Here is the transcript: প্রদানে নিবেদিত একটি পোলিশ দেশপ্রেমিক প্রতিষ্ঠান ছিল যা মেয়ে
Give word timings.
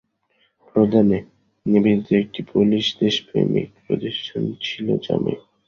প্রদানে 0.67 1.19
নিবেদিত 1.65 2.07
একটি 2.21 2.41
পোলিশ 2.49 2.87
দেশপ্রেমিক 2.99 3.69
প্রতিষ্ঠান 3.85 4.43
ছিল 4.61 4.87
যা 5.05 5.15
মেয়ে 5.23 5.41